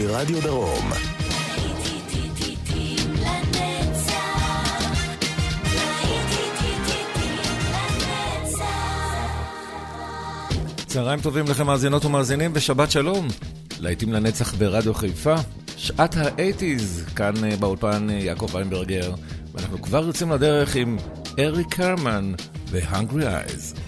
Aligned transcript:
ברדיו 0.00 0.42
דרום. 0.42 0.90
צהריים 10.86 11.20
טובים 11.20 11.44
לכם 11.48 11.66
מאזינות 11.66 12.04
ומאזינים 12.04 12.50
ושבת 12.54 12.90
שלום. 12.90 13.28
להיטים 13.80 14.12
לנצח 14.12 14.54
ברדיו 14.54 14.94
חיפה, 14.94 15.34
שעת 15.76 16.16
האייטיז, 16.16 17.04
כאן 17.16 17.44
אה, 17.44 17.56
באולפן 17.56 18.10
אה, 18.10 18.14
יעקב 18.14 18.56
איינברגר, 18.56 19.14
ואנחנו 19.54 19.82
כבר 19.82 20.06
יוצאים 20.06 20.30
לדרך 20.30 20.76
עם 20.76 20.96
אריק 21.38 21.74
קרמן 21.74 22.32
ו-Hungry 22.70 23.22
Eyes. 23.22 23.79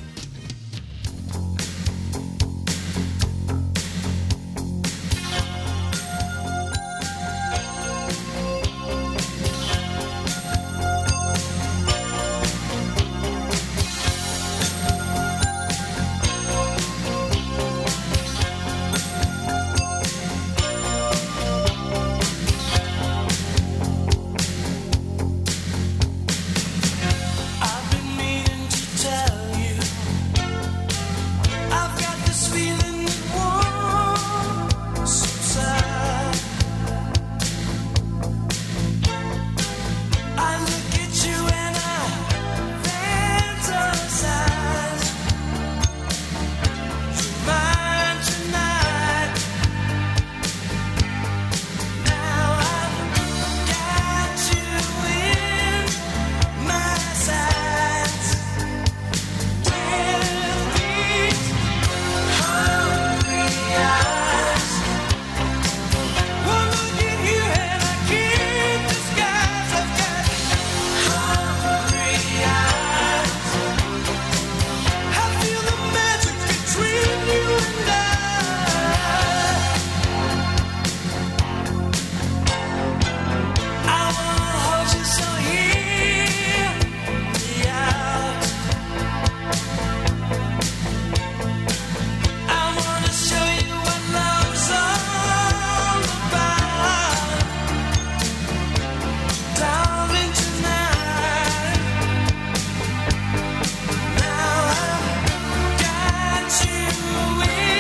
away. 106.89 107.72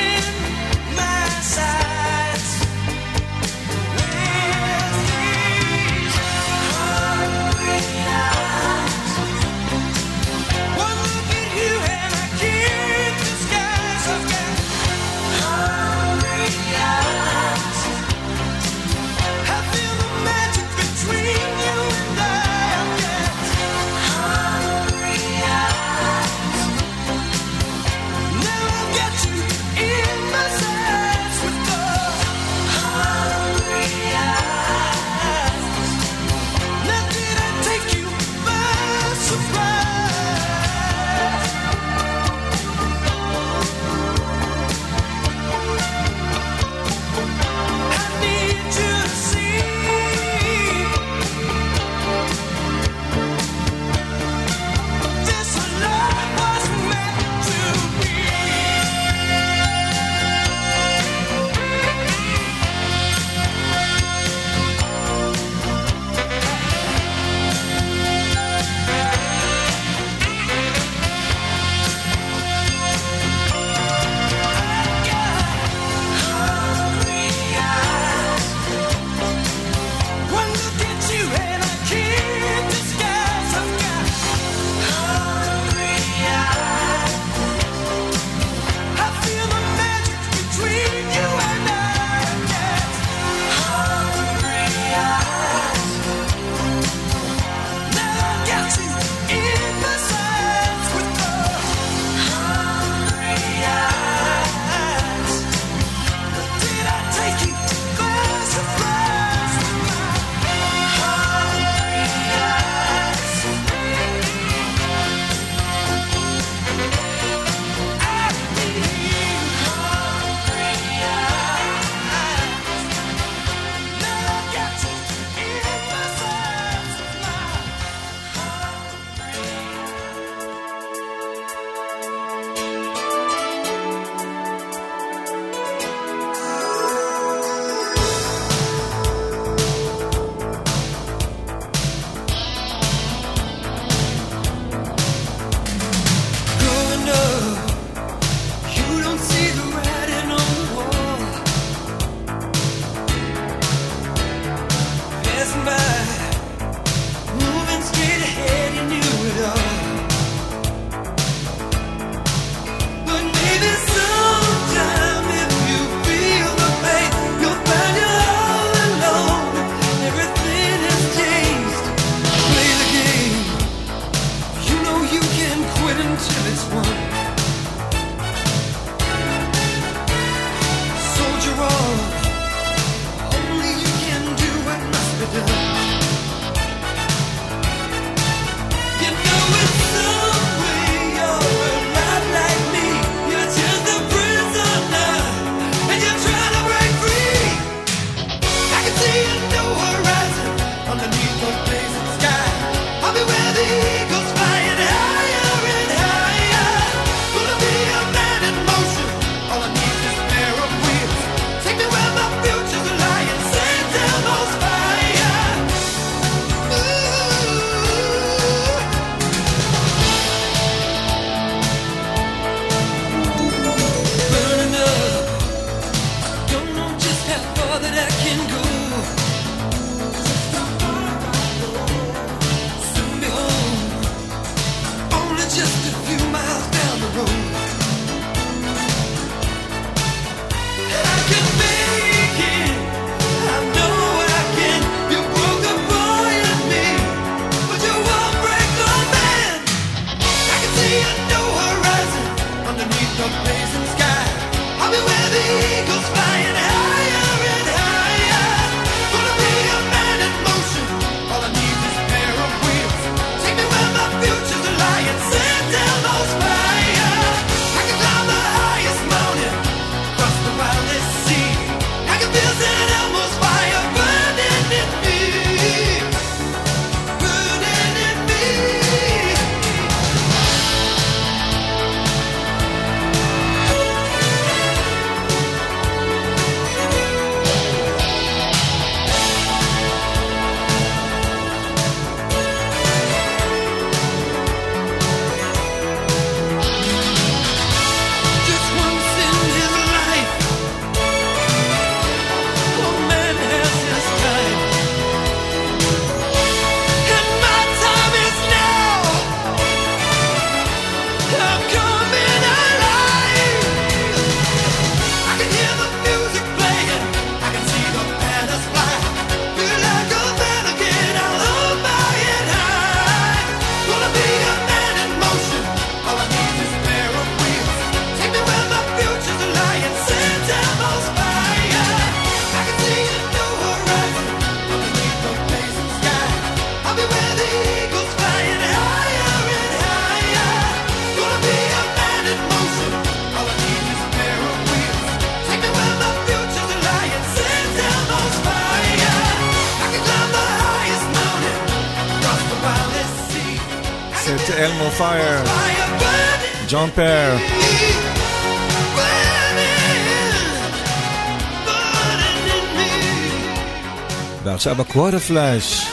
aber 364.66 364.84
Quarterflash. 364.84 365.86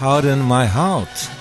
Harden 0.00 0.46
My 0.46 0.66
Heart. 0.66 1.33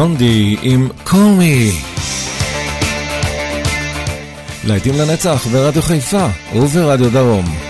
בלונדי 0.00 0.56
עם 0.62 0.88
קומי. 1.04 1.72
להיטים 4.64 4.94
לנצח 4.98 5.46
ברדיו 5.46 5.82
חיפה 5.82 6.26
וברדיו 6.54 7.10
דרום. 7.10 7.69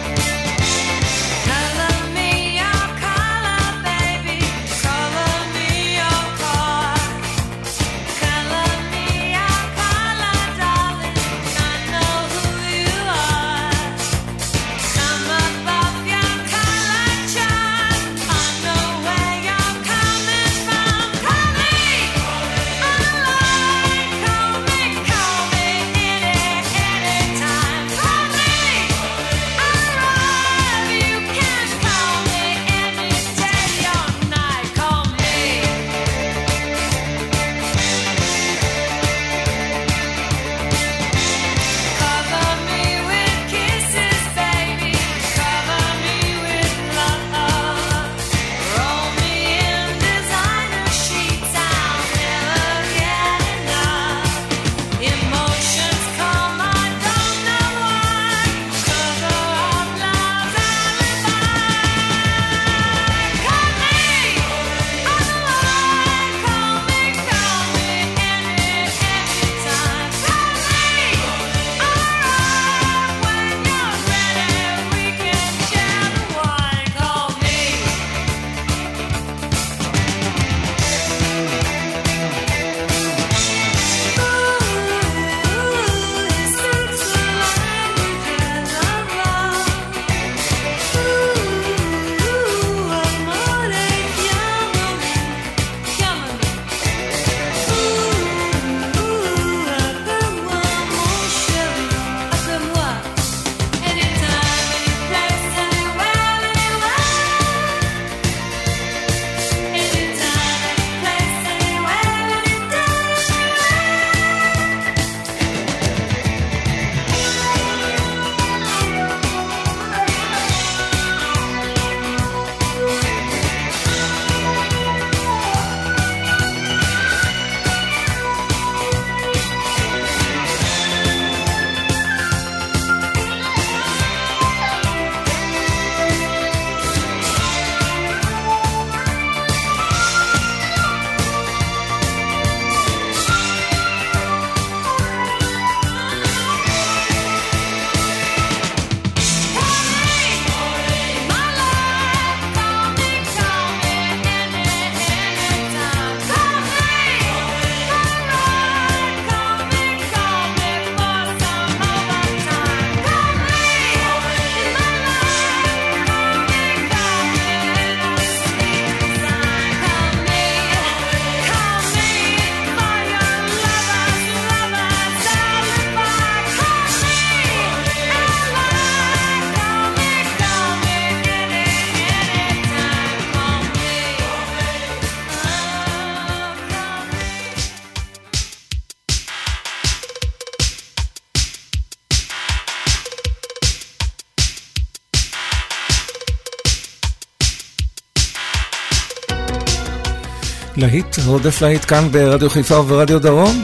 להיט 200.80 201.18
רודף 201.26 201.62
להיט 201.62 201.84
כאן 201.84 202.08
ברדיו 202.10 202.50
חיפה 202.50 202.78
וברדיו 202.78 203.18
דרום? 203.18 203.62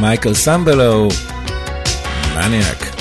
מייקל 0.00 0.34
סמבלו, 0.34 1.08
מניאק. 2.34 2.91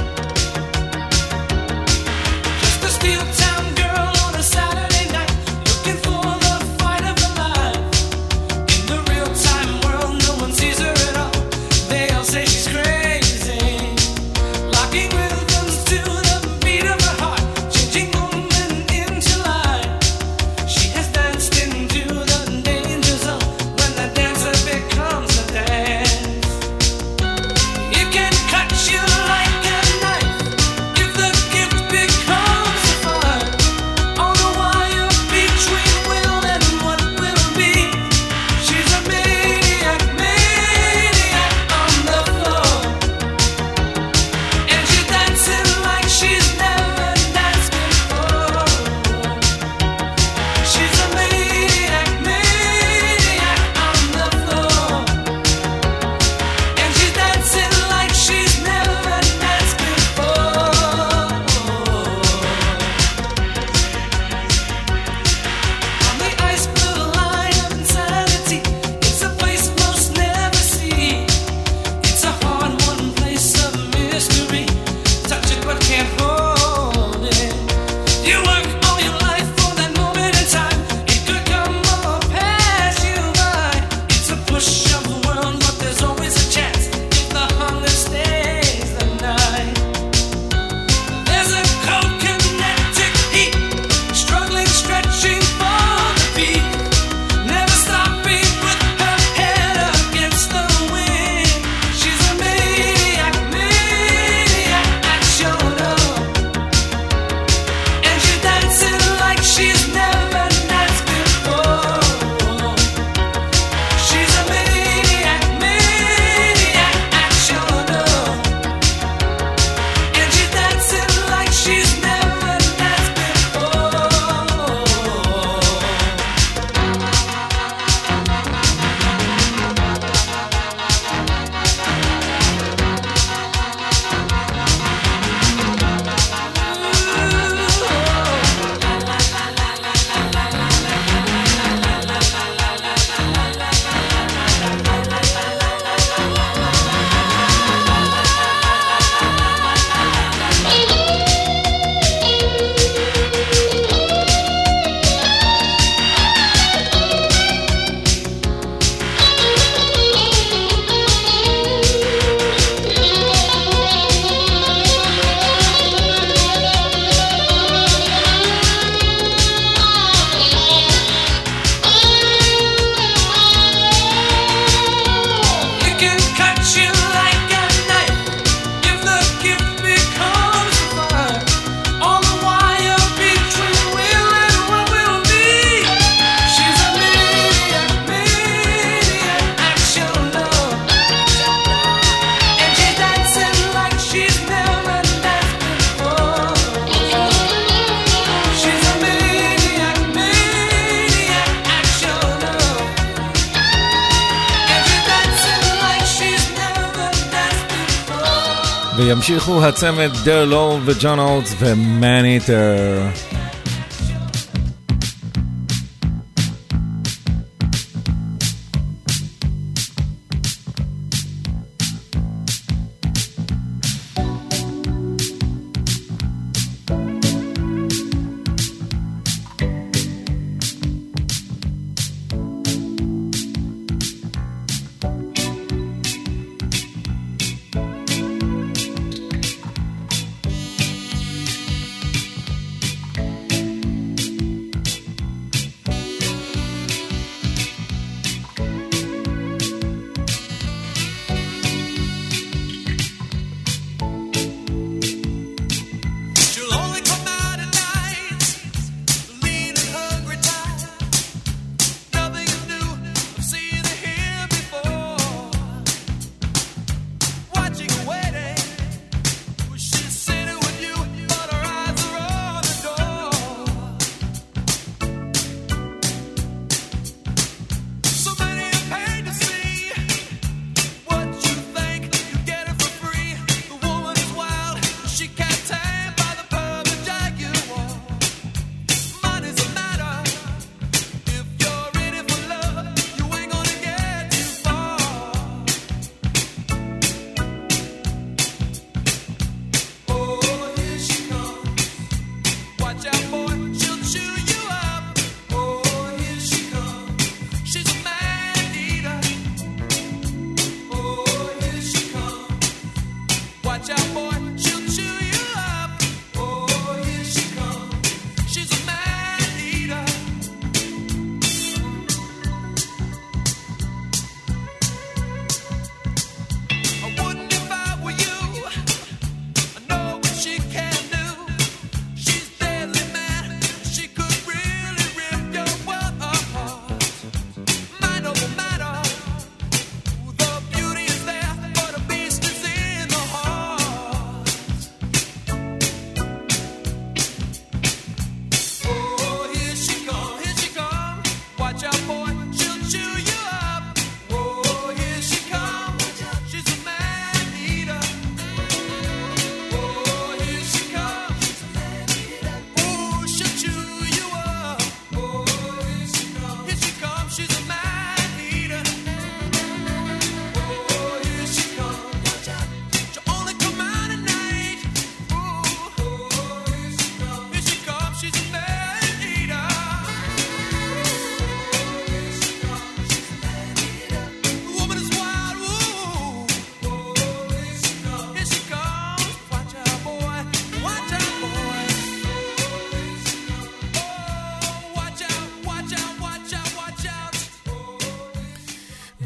הצמד 209.71 210.09
דרל 210.23 210.53
אול 210.53 210.81
וג'ון 210.85 211.19
אולטס 211.19 211.55
ומאן 211.59 212.25
איטר. 212.25 213.01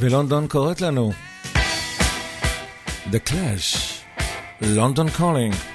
ולונדון 0.05 0.47
קוראת 0.47 0.81
לנו. 0.81 1.11
The 3.11 3.29
Clash, 3.29 3.75
London 4.61 5.19
Calling. 5.19 5.74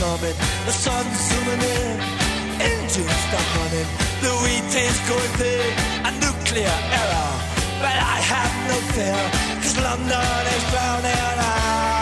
coming, 0.00 0.36
the 0.64 0.72
sun's 0.72 1.18
zooming 1.28 1.60
in, 1.60 2.00
engines 2.72 3.20
stop 3.28 3.46
running, 3.56 3.88
the 4.24 4.32
wheat 4.42 4.72
is 4.88 4.98
going 5.10 5.32
big, 5.36 5.72
a 6.08 6.10
nuclear 6.24 6.76
error. 7.00 7.32
But 7.84 7.96
I 8.14 8.16
have 8.32 8.54
no 8.70 8.76
fear, 8.94 9.22
cause 9.60 9.76
London 9.76 10.46
is 10.56 10.64
drowning. 10.72 11.38
I, 11.38 11.99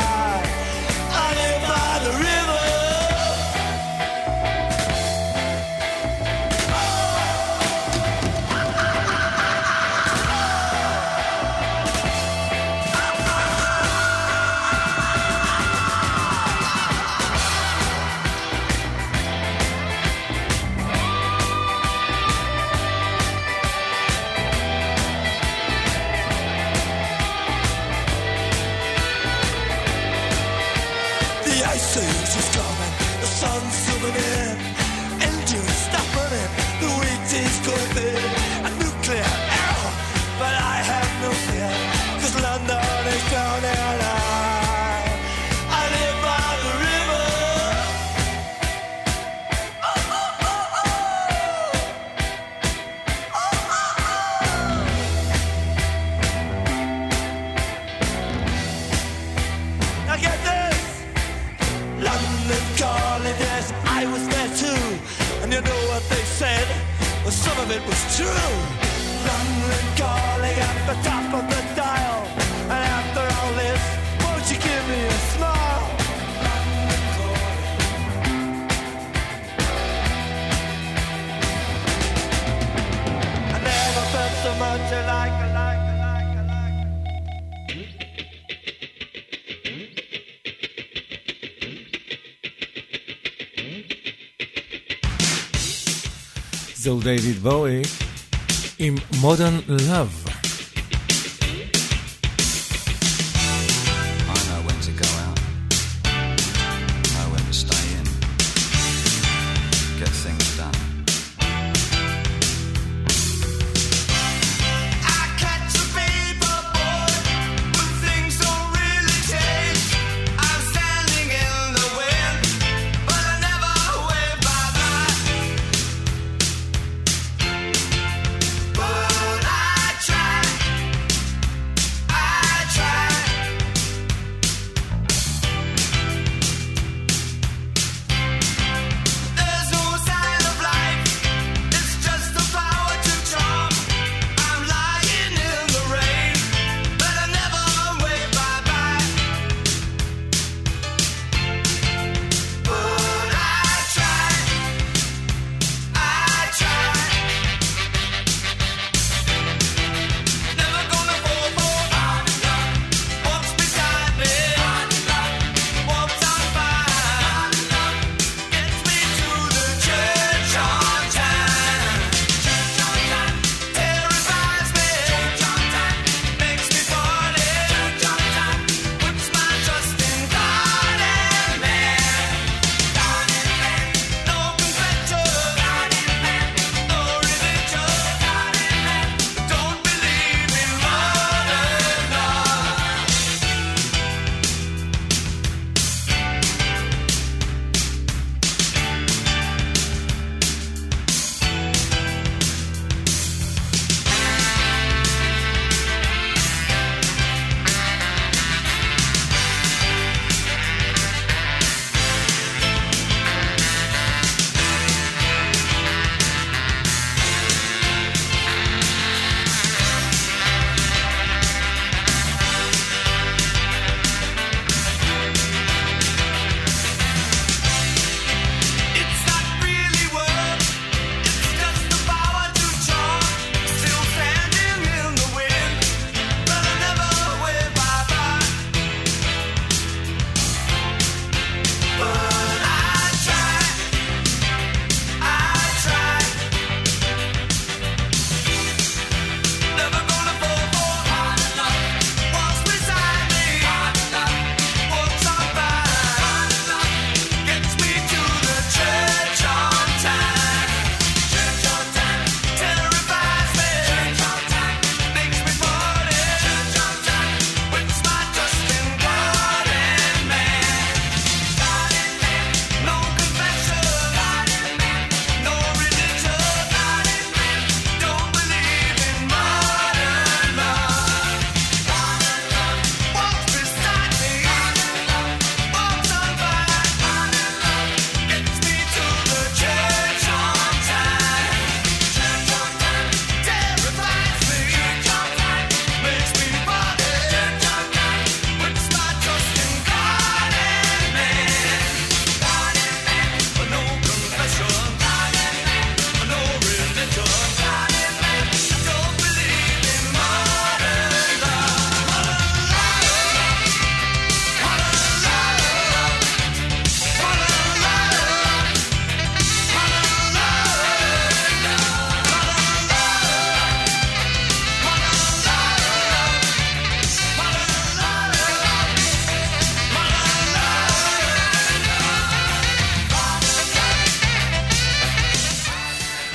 זהו 97.08 97.16
דיוויד 97.16 97.42
בואי 97.42 97.82
עם 98.78 98.94
Modern 99.12 99.70
Love. 99.70 100.27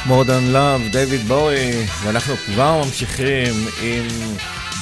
Modern 0.07 0.53
Love, 0.53 0.91
דיוויד 0.91 1.21
בואי, 1.21 1.85
ואנחנו 2.03 2.35
כבר 2.37 2.81
ממשיכים 2.85 3.53
עם 3.81 4.07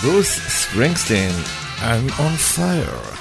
ברוס 0.03 0.39
ספרינגסטין, 0.47 1.31
I'm 1.79 2.11
on 2.19 2.57
fire. 2.57 3.20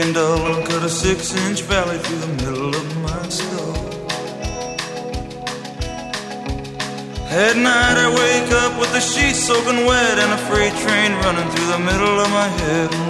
and 0.00 0.14
dull 0.14 0.54
and 0.54 0.66
cut 0.66 0.82
a 0.82 0.88
six 0.88 1.34
inch 1.46 1.62
valley 1.62 1.98
through 1.98 2.18
the 2.18 2.32
middle 2.42 2.68
of 2.68 2.96
my 2.98 3.28
skull. 3.28 3.76
At 7.30 7.56
night 7.56 7.96
I 7.96 8.08
wake 8.08 8.52
up 8.52 8.78
with 8.80 8.92
the 8.92 9.00
sheets 9.00 9.38
soaking 9.38 9.86
wet 9.86 10.18
and 10.18 10.32
a 10.32 10.38
freight 10.48 10.74
train 10.84 11.12
running 11.24 11.48
through 11.50 11.68
the 11.68 11.78
middle 11.78 12.20
of 12.20 12.30
my 12.30 12.48
head. 12.48 13.05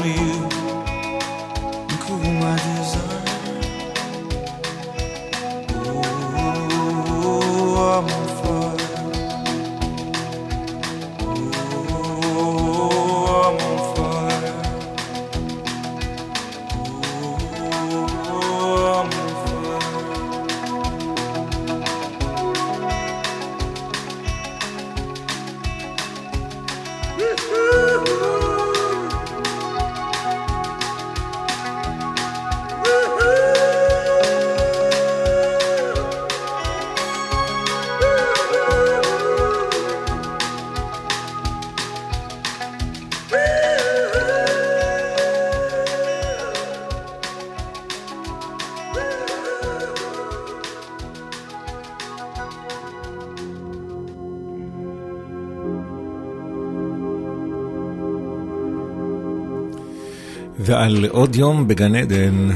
על 60.87 61.05
עוד 61.11 61.37
יום 61.37 61.69
בגן 61.69 61.95
עדן, 61.95 62.49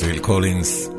פיל 0.00 0.18
קולינס. 0.18 0.97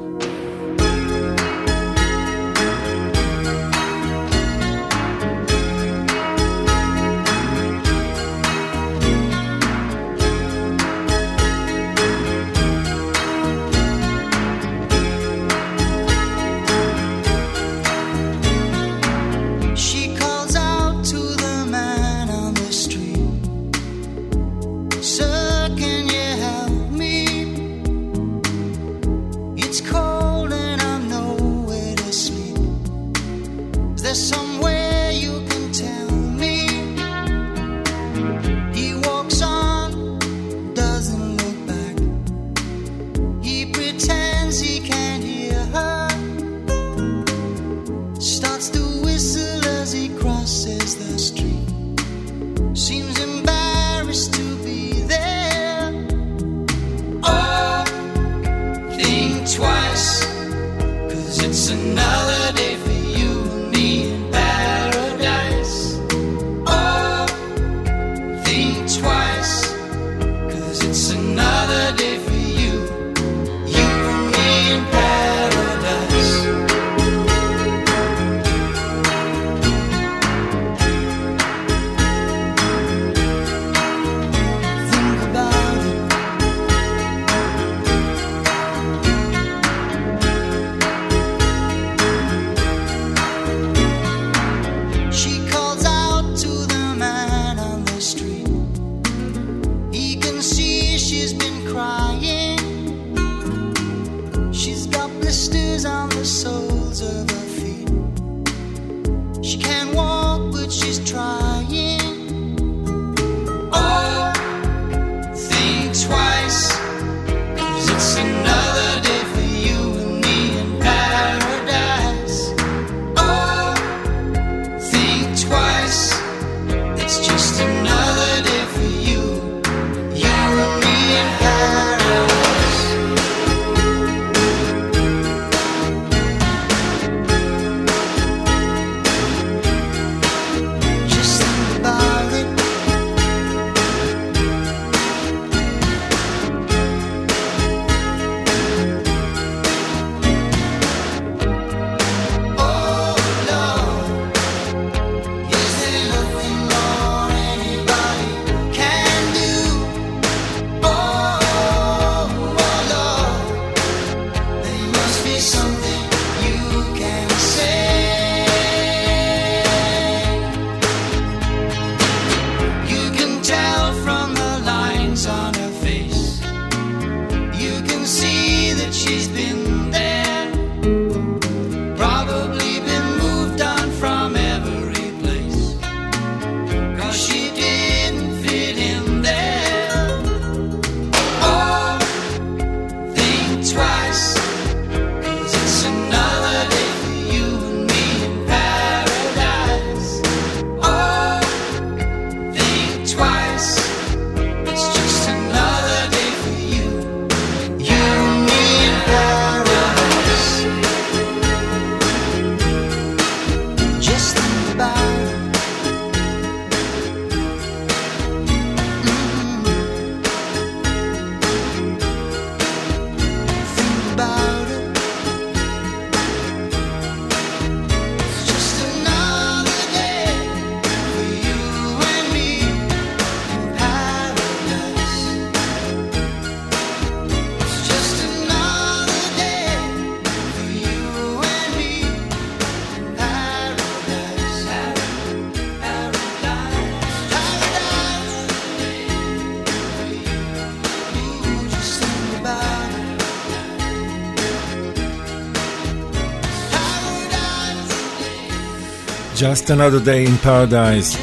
Just 259.39 259.69
Another 259.69 260.01
Day 260.01 260.25
in 260.25 260.37
Paradise. 260.43 261.15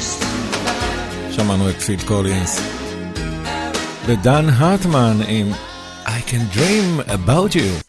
שמענו 1.31 1.69
את 1.69 1.81
פיל 1.81 1.99
קולינס. 2.07 2.61
ודן 4.05 4.49
הרטמן 4.49 5.17
עם 5.27 5.51
I 6.05 6.21
can 6.29 6.57
dream 6.57 7.09
about 7.09 7.55
you. 7.55 7.86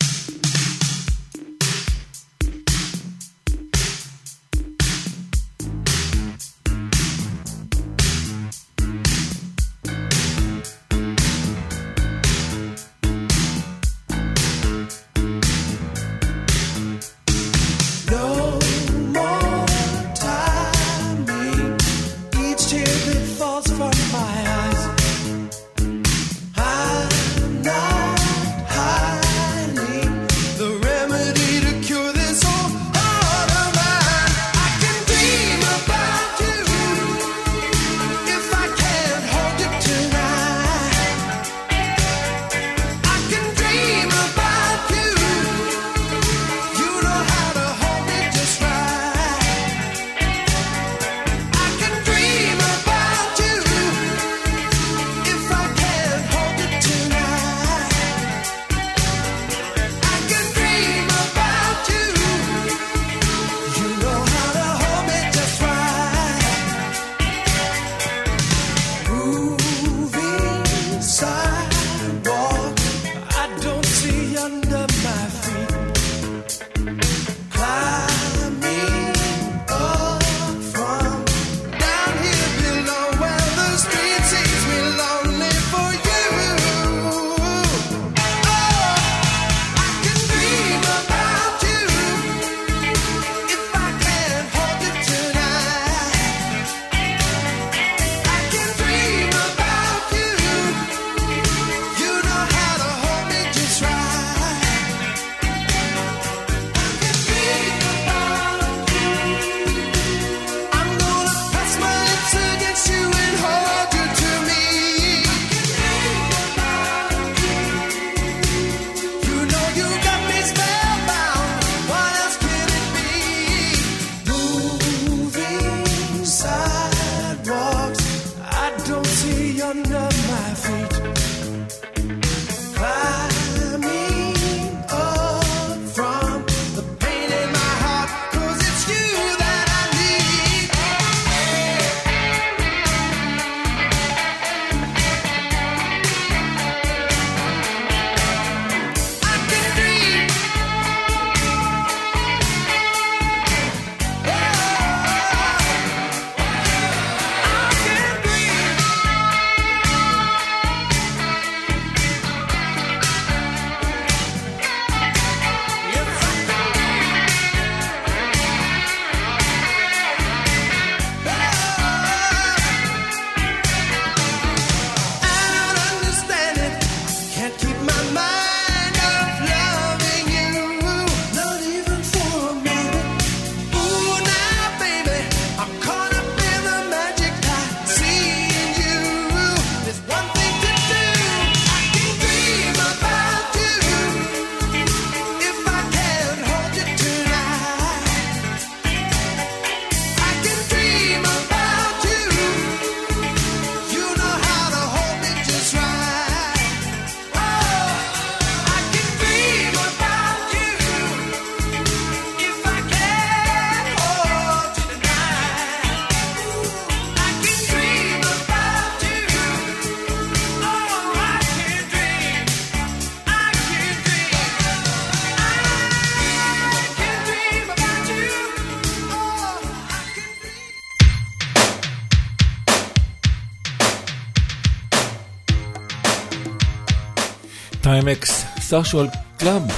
Timex 238.08 238.46
Social 238.62 239.10
Club. 239.38 239.70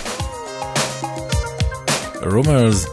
Rumors 2.23 2.87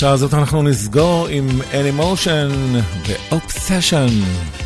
השעה 0.00 0.12
הזאת 0.12 0.34
אנחנו 0.34 0.62
נסגור 0.62 1.26
עם 1.30 1.48
Animation 1.72 2.52
ו-Obsession. 3.06 4.59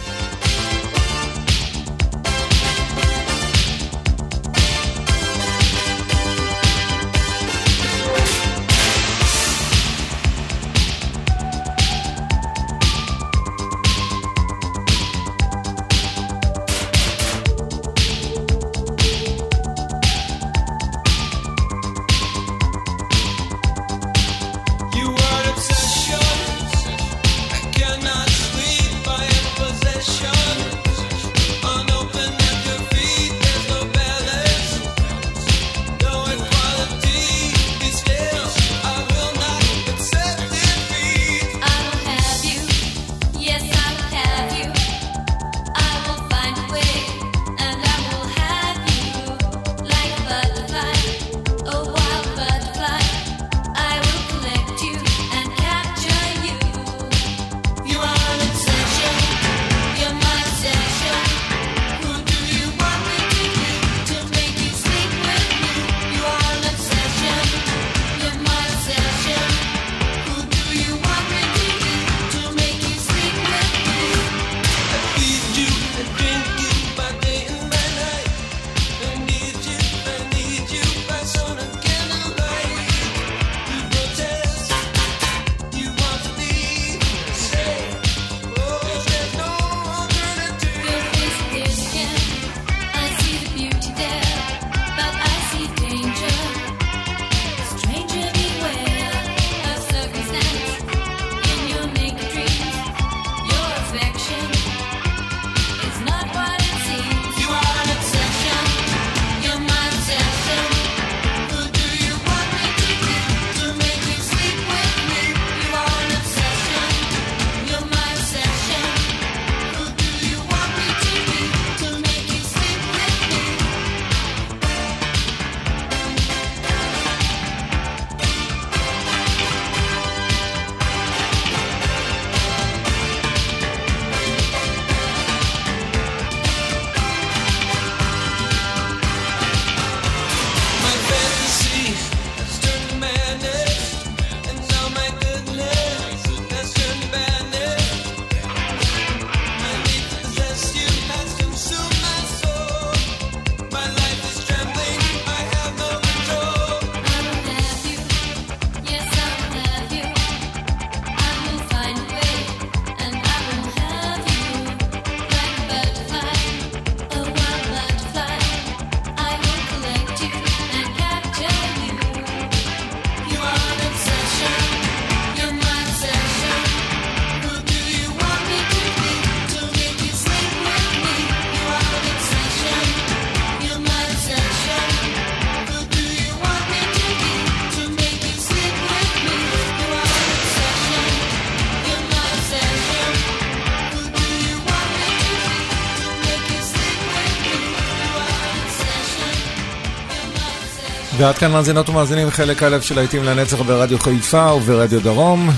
ועד 201.25 201.39
כאן 201.39 201.53
מאזינות 201.53 201.89
ומאזינים 201.89 202.31
חלק 202.31 202.63
א' 202.63 202.81
של 202.81 202.95
להיטים 202.95 203.25
לנצח 203.25 203.61
ברדיו 203.61 203.99
חיפה 203.99 204.53
וברדיו 204.53 205.01
דרום. 205.01 205.51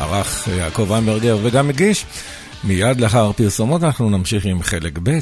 ערך 0.00 0.48
יעקב 0.58 0.92
איינברגר 0.92 1.38
וגם 1.42 1.68
מגיש. 1.68 2.04
מיד 2.64 3.00
לאחר 3.00 3.32
פרסומות 3.32 3.82
אנחנו 3.82 4.10
נמשיך 4.10 4.44
עם 4.44 4.62
חלק 4.62 4.98
ב', 5.02 5.18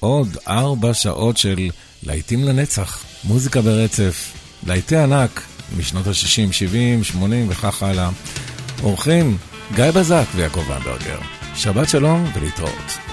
עוד 0.00 0.36
ארבע 0.48 0.94
שעות 0.94 1.36
של 1.36 1.68
להיטים 2.02 2.44
לנצח, 2.44 3.04
מוזיקה 3.24 3.60
ברצף, 3.60 4.32
להיטי 4.66 4.96
ענק 4.96 5.42
משנות 5.78 6.06
ה-60, 6.06 6.52
70, 6.52 7.04
80 7.04 7.46
וכך 7.48 7.82
הלאה. 7.82 8.08
אורחים 8.82 9.36
גיא 9.74 9.90
בזק 9.90 10.24
ויעקב 10.34 10.70
איינברגר. 10.70 11.18
שבת 11.54 11.88
שלום 11.88 12.24
ולהתראות. 12.34 13.05